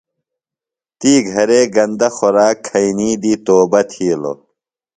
تی 0.99 1.13
گھرے 1.31 1.61
گندہ 1.75 2.09
خوراک 2.15 2.55
کھئینی 2.67 3.09
دی 3.21 3.33
توبہ 3.45 3.81
تِھیلوۡ۔ 3.89 4.39